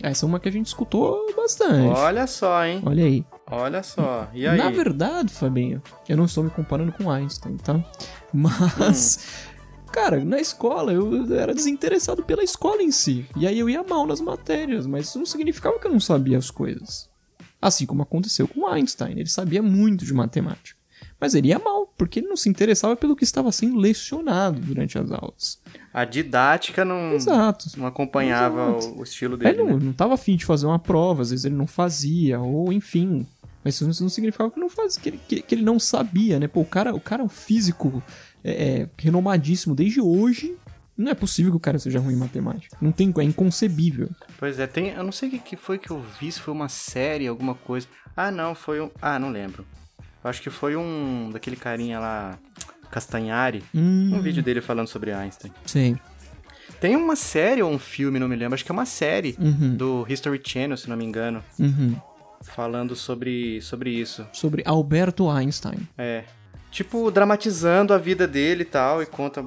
[0.02, 1.96] Essa é uma que a gente escutou bastante.
[1.96, 2.82] Olha só, hein?
[2.84, 3.24] Olha aí.
[3.48, 4.28] Olha só.
[4.34, 4.58] E aí?
[4.58, 7.84] Na verdade, Fabinho, eu não estou me comparando com Einstein, tá?
[8.32, 9.46] Mas,
[9.92, 13.26] cara, na escola eu era desinteressado pela escola em si.
[13.36, 16.38] E aí eu ia mal nas matérias, mas isso não significava que eu não sabia
[16.38, 17.08] as coisas.
[17.60, 20.81] Assim como aconteceu com Einstein, ele sabia muito de matemática.
[21.22, 24.98] Mas ele ia mal, porque ele não se interessava pelo que estava sendo lecionado durante
[24.98, 25.60] as aulas.
[25.94, 27.66] A didática não, Exato.
[27.76, 28.98] não acompanhava Exato.
[28.98, 29.58] o, estilo Ele dele.
[29.58, 29.84] não, né?
[29.84, 33.24] não tava afim de fazer uma prova, às vezes ele não fazia, ou enfim.
[33.62, 36.48] Mas isso não- significava que, não faz, que, ele, que, que ele não sabia, né?
[36.48, 38.02] Pô, o cara, o cara é um físico
[38.42, 40.56] é, é, renomadíssimo desde hoje.
[40.98, 42.76] Não é possível que o cara seja ruim em matemática.
[42.80, 44.08] Não tem, é inconcebível.
[44.38, 44.88] Pois é, tem.
[44.88, 47.54] Eu não sei o que, que foi que eu vi, se foi uma série, alguma
[47.54, 47.86] coisa.
[48.16, 48.90] Ah, não, foi um.
[49.00, 49.64] Ah, não lembro.
[50.24, 51.30] Acho que foi um.
[51.32, 52.38] daquele carinha lá.
[52.90, 53.64] Castanhari.
[53.74, 55.50] Hum, Um vídeo dele falando sobre Einstein.
[55.64, 55.96] Sei.
[56.78, 58.54] Tem uma série ou um filme, não me lembro.
[58.54, 61.42] Acho que é uma série Uhum, do History Channel, se não me engano.
[61.58, 61.96] uhum.
[62.42, 64.26] Falando sobre, sobre isso.
[64.32, 65.88] Sobre Alberto Einstein.
[65.96, 66.24] É.
[66.72, 69.42] Tipo, dramatizando a vida dele e tal, e conta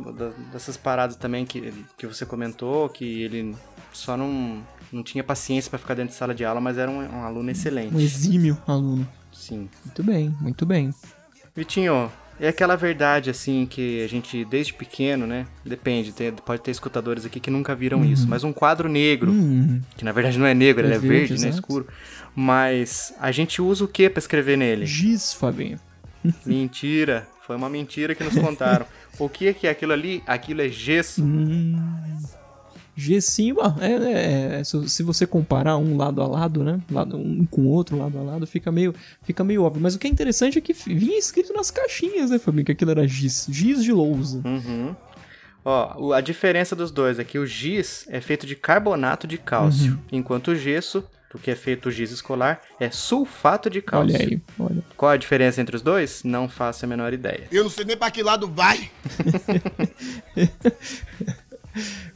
[0.54, 3.56] dessas paradas também que, que você comentou, que ele
[3.92, 4.64] só não,
[4.96, 7.48] não tinha paciência pra ficar dentro de sala de aula, mas era um, um aluno
[7.50, 7.96] Um excelente.
[8.02, 9.08] exímio aluno.
[9.34, 9.70] Sim.
[9.86, 10.94] Muito bem, muito bem.
[11.56, 15.46] Vitinho, é aquela verdade, assim, que a gente, desde pequeno, né?
[15.66, 19.82] Depende, tem- pode ter escutadores aqui que nunca viram isso, mas um quadro negro, Hum,
[19.96, 21.50] que na verdade não é negro, É ele é verde, verde, né?
[21.50, 21.88] Escuro.
[22.36, 24.86] Mas a gente usa o que pra escrever nele?
[24.86, 25.80] giz, Fabinho.
[26.46, 27.28] Mentira.
[27.46, 28.86] Foi uma mentira que nos contaram.
[29.20, 30.24] o que é que é aquilo ali?
[30.26, 31.24] Aquilo é gesso.
[31.24, 31.80] Hum,
[32.96, 36.80] Gessinho, ah, é, é, é, se, você comparar um lado a lado, né?
[36.90, 39.82] Lado, um com o outro, lado a lado, fica meio, fica meio óbvio.
[39.82, 42.66] Mas o que é interessante é que vinha escrito nas caixinhas, né, Fabinho?
[42.66, 43.48] Que aquilo era giz.
[43.50, 44.42] Giz de lousa.
[44.46, 44.96] Uhum.
[45.66, 49.94] Ó, a diferença dos dois é que o giz é feito de carbonato de cálcio,
[49.94, 50.00] Uhum.
[50.12, 54.16] enquanto o gesso, do que é feito o giz escolar, é sulfato de cálcio.
[54.16, 54.84] Olha aí, olha.
[54.96, 56.24] Qual a diferença entre os dois?
[56.24, 57.48] Não faço a menor ideia.
[57.52, 58.90] Eu não sei nem pra que lado vai.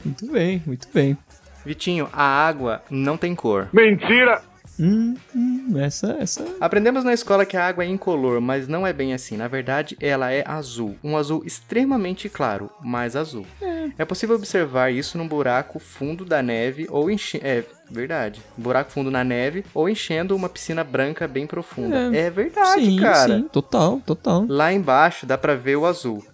[0.04, 1.16] Muito bem, muito bem.
[1.64, 3.68] Vitinho, a água não tem cor.
[3.72, 4.42] Mentira!
[4.78, 6.42] Hum, hum, essa, essa.
[6.58, 9.36] Aprendemos na escola que a água é incolor, mas não é bem assim.
[9.36, 10.96] Na verdade, ela é azul.
[11.04, 13.44] Um azul extremamente claro, mas azul.
[13.60, 17.44] É, possível observar isso num buraco fundo da neve ou enchendo.
[17.46, 18.40] É verdade.
[18.56, 22.14] Buraco fundo na neve ou enchendo uma piscina branca bem profunda.
[22.16, 23.36] É, verdade, sim, cara.
[23.38, 24.46] sim, total, total.
[24.48, 26.24] Lá embaixo dá pra ver o azul.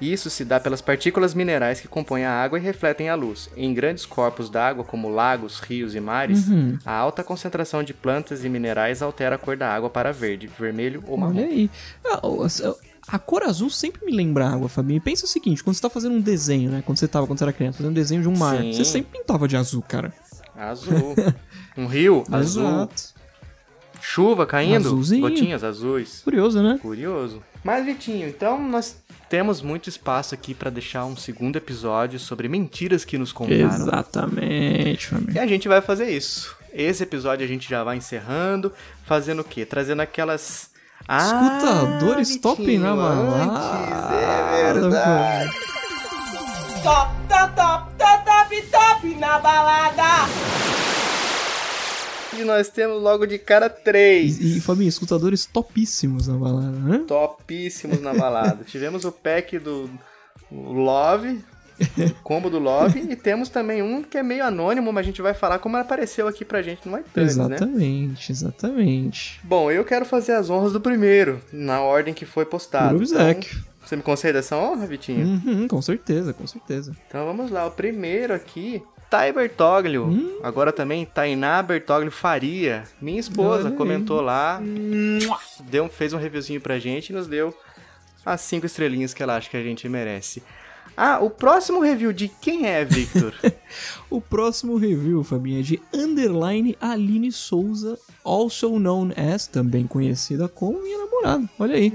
[0.00, 3.48] Isso se dá pelas partículas minerais que compõem a água e refletem a luz.
[3.56, 6.78] Em grandes corpos d'água, como lagos, rios e mares, Uhum.
[6.84, 11.02] a alta concentração de plantas e minerais altera a cor da água para verde, vermelho
[11.06, 11.38] ou marrom.
[11.38, 11.70] Olha aí.
[13.06, 14.96] A, cor azul sempre me lembra água, Fabinho.
[14.96, 16.82] E pensa o seguinte, quando você tá fazendo um desenho, né?
[16.84, 18.72] Quando você tava, quando você era criança, fazendo um desenho de um mar, Sim.
[18.72, 20.12] você sempre pintava de azul, cara.
[20.56, 21.14] Azul.
[21.76, 22.62] Um rio azul.
[22.64, 23.14] Exato.
[24.00, 24.86] Chuva caindo.
[24.86, 25.22] Azulzinho.
[25.22, 26.20] Gotinhas azuis.
[26.22, 26.78] Curioso, né?
[26.80, 27.42] Curioso.
[27.64, 28.96] Mas, Vitinho, então nós
[29.28, 33.64] temos muito espaço aqui pra deixar um segundo episódio sobre mentiras que nos contaram.
[33.64, 35.34] Exatamente, Fabinho.
[35.34, 36.54] E a gente vai fazer isso.
[36.72, 38.72] Esse episódio a gente já vai encerrando,
[39.04, 39.64] fazendo o quê?
[39.64, 40.70] Trazendo aquelas.
[41.08, 43.42] Escutadores Ah, top Vitinho, na balada.
[43.42, 45.50] antes, É verdade.
[46.82, 50.28] Top, top, top, top, top, top na balada.
[52.36, 54.40] E nós temos logo de cara três.
[54.40, 57.04] E, e, Fabinho, escutadores topíssimos na balada, né?
[57.06, 58.64] Topíssimos na balada.
[58.66, 59.88] Tivemos o pack do
[60.50, 61.44] Love,
[62.22, 63.00] Combo do Love.
[63.00, 66.26] e temos também um que é meio anônimo, mas a gente vai falar como apareceu
[66.28, 67.44] aqui pra gente no iTunes, né?
[67.46, 69.40] Exatamente, exatamente.
[69.42, 72.94] Bom, eu quero fazer as honras do primeiro, na ordem que foi postado.
[72.94, 73.50] Por obséquio.
[73.58, 75.26] Então, você me concede essa honra, Vitinho?
[75.44, 76.92] Uhum, com certeza, com certeza.
[77.06, 80.06] Então vamos lá, o primeiro aqui, Thay Bertoglio.
[80.06, 80.40] Hum?
[80.42, 82.84] Agora também Tainá Bertoglio Faria.
[83.00, 83.76] Minha esposa Olha aí.
[83.76, 84.60] comentou lá,
[85.68, 87.54] deu, fez um reviewzinho pra gente e nos deu
[88.24, 90.42] as cinco estrelinhas que ela acha que a gente merece.
[90.96, 93.34] Ah, o próximo review de quem é, Victor?
[94.10, 100.80] O próximo review, Fabinha, é de Underline Aline Souza, also known as, também conhecida como
[100.80, 101.50] minha namorada.
[101.58, 101.92] Olha aí.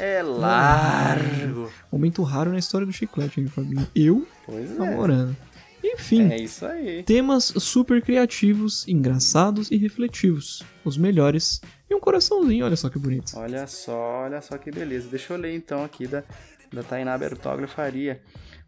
[0.00, 1.70] é largo.
[1.92, 3.88] Momento raro na história do chiclete, hein, Fabinha?
[3.94, 4.74] Eu Pois é.
[4.74, 5.36] namorando.
[5.84, 7.02] Enfim, É isso aí.
[7.04, 10.62] temas super criativos, engraçados e refletivos.
[10.84, 11.60] Os melhores.
[11.88, 13.32] E um coraçãozinho, olha só que bonito.
[13.36, 15.08] Olha só, olha só que beleza.
[15.08, 16.24] Deixa eu ler então aqui da,
[16.72, 18.20] da Tainá Bertoglio Faria.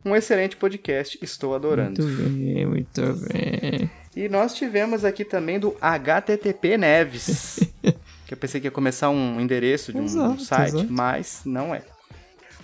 [0.04, 2.02] Um excelente podcast, estou adorando.
[2.02, 3.90] Muito bem, muito bem.
[4.14, 7.60] E nós tivemos aqui também do HTTP Neves.
[8.26, 10.92] que eu pensei que ia começar um endereço de um Exato, site, exato.
[10.92, 11.82] mas não é.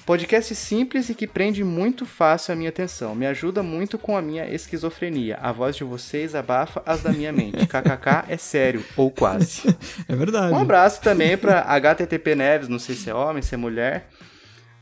[0.06, 3.14] Podcast simples e que prende muito fácil a minha atenção.
[3.14, 5.38] Me ajuda muito com a minha esquizofrenia.
[5.40, 7.64] A voz de vocês abafa as da minha mente.
[7.68, 9.62] KKK é sério, ou quase.
[10.08, 10.52] É verdade.
[10.52, 14.08] Um abraço também pra HTTP Neves, não sei se é homem, se é mulher.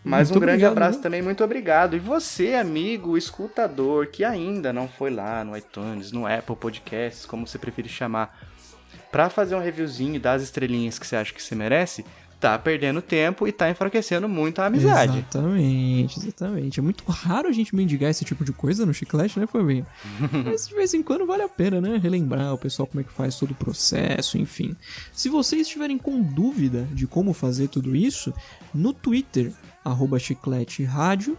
[0.09, 1.03] Mas Muito um grande obrigado, abraço né?
[1.03, 1.94] também, muito obrigado.
[1.94, 7.47] E você, amigo, escutador, que ainda não foi lá no iTunes, no Apple Podcasts, como
[7.47, 8.35] você preferir chamar,
[9.12, 12.07] pra fazer um reviewzinho e dar as estrelinhas que você acha que você merece,
[12.40, 15.18] tá perdendo tempo e tá enfraquecendo muito a amizade.
[15.18, 16.81] Exatamente, exatamente.
[16.81, 19.87] É muito raro a gente mendigar esse tipo de coisa no chiclete, né, Fabinho?
[20.44, 21.99] Mas de vez em quando vale a pena, né?
[21.99, 24.75] Relembrar o pessoal como é que faz todo o processo, enfim.
[25.12, 28.33] Se vocês estiverem com dúvida de como fazer tudo isso,
[28.73, 29.53] no Twitter,
[29.85, 31.37] arroba chiclete rádio,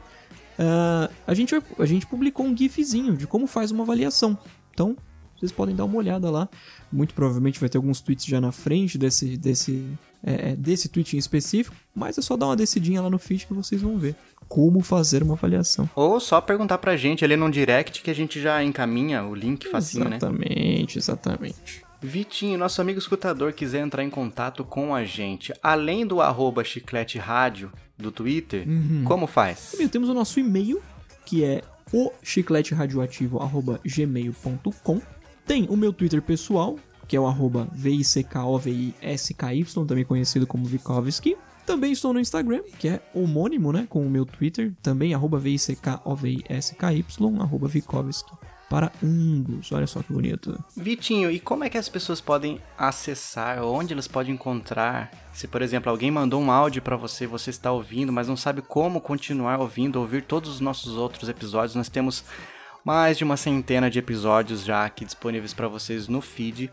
[0.60, 4.38] ah, a, gente a gente publicou um gifzinho de como faz uma avaliação.
[4.74, 4.98] Então,
[5.38, 6.50] vocês podem dar uma olhada lá.
[6.92, 9.88] Muito provavelmente vai ter alguns tweets já na frente desse, desse,
[10.22, 13.48] é, é, desse tweet em específico, mas é só dar uma descidinha lá no feed
[13.48, 14.16] que vocês vão ver
[14.50, 15.88] como fazer uma avaliação.
[15.96, 19.70] Ou só perguntar pra gente ali no direct que a gente já encaminha o link
[19.70, 20.18] facinho, né?
[20.18, 21.84] exatamente, exatamente.
[22.02, 27.20] Vitinho, nosso amigo escutador, quiser entrar em contato com a gente, além do arroba chiclete
[27.20, 28.66] rádio do Twitter,
[29.04, 29.76] como faz?
[29.92, 30.82] Temos o nosso e-mail,
[31.26, 35.02] que é o chicleteradioativo.gmail.com.
[35.46, 41.36] Tem o meu Twitter pessoal, que é o arroba VICKOVISKY, também conhecido como Vikovski.
[41.66, 47.06] Também estou no Instagram, que é homônimo, né, com o meu Twitter, também arroba VICKOVISKY,
[47.40, 48.32] arroba Vikovski.
[48.70, 50.64] Para ambos, olha só que bonito.
[50.78, 55.12] Vitinho, e como é que as pessoas podem acessar, onde elas podem encontrar?
[55.34, 58.62] Se, por exemplo, alguém mandou um áudio pra você, você está ouvindo, mas não sabe
[58.62, 62.24] como continuar ouvindo, ouvir todos os nossos outros episódios, nós temos
[62.86, 66.72] mais de uma centena de episódios já aqui disponíveis pra vocês no feed.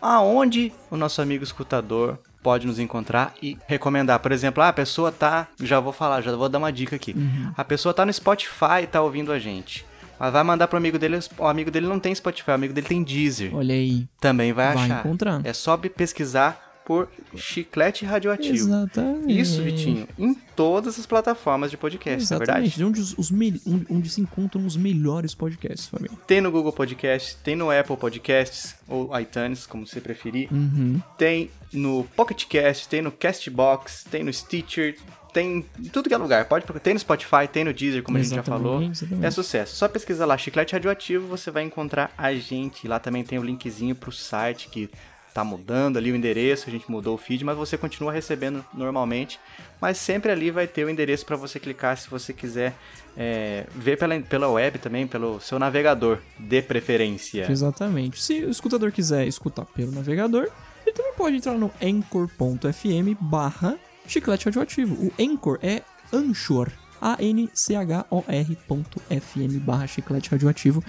[0.00, 4.20] Aonde o nosso amigo escutador pode nos encontrar e recomendar.
[4.20, 7.14] Por exemplo, ah, a pessoa tá, já vou falar, já vou dar uma dica aqui.
[7.56, 9.84] A pessoa tá no Spotify e tá ouvindo a gente.
[10.18, 12.86] Mas vai mandar pro amigo dele, o amigo dele não tem Spotify, o amigo dele
[12.86, 13.54] tem Deezer.
[13.54, 14.06] Olha aí.
[14.20, 15.00] Também vai, Vai achar.
[15.00, 15.40] encontrar.
[15.44, 18.54] É só pesquisar por chiclete radioativo.
[18.54, 19.40] Exatamente.
[19.40, 22.66] Isso, Vitinho, em todas as plataformas de podcast, não é verdade?
[22.68, 26.16] Exatamente, de onde, os, me- onde- se encontram os melhores podcasts, família.
[26.28, 30.48] Tem no Google Podcast, tem no Apple Podcasts, ou iTunes, como você preferir.
[30.52, 31.00] Uhum.
[31.18, 34.96] Tem no Pocket Cast, tem no Castbox, tem no Stitcher,
[35.32, 36.44] tem em tudo que é lugar.
[36.46, 36.64] Pode.
[36.80, 38.82] Tem no Spotify, tem no Deezer, como a gente já Exatamente, falou.
[38.84, 39.26] exatamente.
[39.26, 39.74] É sucesso.
[39.74, 42.86] Só pesquisa lá, Chiclete Radioativo, você vai encontrar a gente.
[42.86, 44.88] Lá também tem o linkzinho pro site que
[45.36, 49.38] tá mudando ali o endereço, a gente mudou o feed, mas você continua recebendo normalmente.
[49.78, 52.74] Mas sempre ali vai ter o endereço para você clicar se você quiser
[53.14, 57.52] é, ver pela, pela web também, pelo seu navegador, de preferência.
[57.52, 58.18] Exatamente.
[58.22, 60.48] Se o escutador quiser escutar pelo navegador,
[60.86, 64.94] ele também pode entrar no anchor.fm barra chiclete radioativo.
[64.94, 66.70] O Anchor é Anchor.
[66.98, 68.08] A-N-C-H-O-R.fm
[69.60, 70.82] barra chiclete radioativo.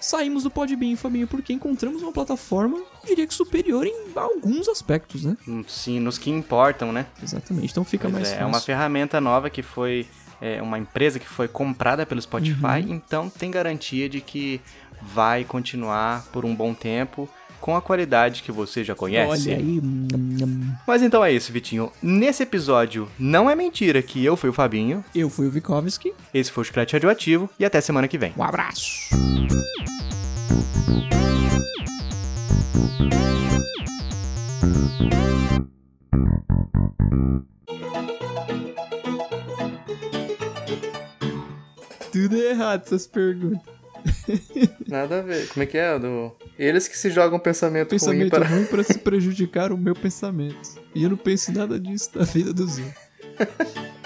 [0.00, 5.36] Saímos do Podbean, Fabinho, porque encontramos uma plataforma, diria que superior em alguns aspectos, né?
[5.46, 7.06] Hum, Sim, nos que importam, né?
[7.22, 7.70] Exatamente.
[7.70, 8.44] Então fica Pois mais é, fácil.
[8.44, 10.06] é uma ferramenta nova que foi
[10.40, 12.94] é, uma empresa que foi comprada pelo Spotify, Uhum.
[12.94, 14.60] então tem garantia de que
[15.02, 17.28] vai continuar por um bom tempo
[17.60, 19.50] com a qualidade que você já conhece.
[19.50, 19.80] Olha aí.
[20.86, 21.90] Mas então é isso, Vitinho.
[22.02, 26.12] Nesse episódio, não é mentira que eu fui o Fabinho, Eu fui o Vikovski.
[26.32, 28.32] esse foi o Chiclete Radioativo e até semana que vem.
[28.36, 29.08] Um abraço.
[42.12, 43.77] Tudo errado essas perguntas.
[44.86, 45.48] Nada a ver.
[45.48, 45.98] Como é que é?
[45.98, 46.32] Do...
[46.58, 48.46] Eles que se jogam pensamento, ruim Pensamento para.
[48.46, 50.78] ruim pra se prejudicar o meu pensamento.
[50.94, 52.94] E eu não penso nada disso da vida do Zé.